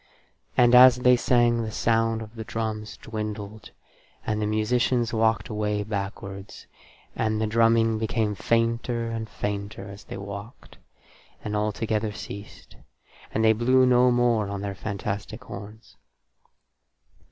[0.57, 3.69] And, as they sang, the sound of the drums dwindled,
[4.25, 6.65] and the musicians walked away backwards,
[7.15, 10.79] and the drumming became fainter and fainter as they walked,
[11.43, 12.77] and altogether ceased,
[13.31, 15.97] and they blew no more on their fantastic horns.